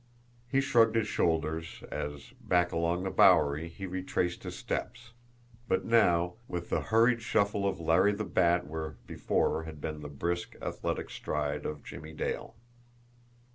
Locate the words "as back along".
1.91-3.03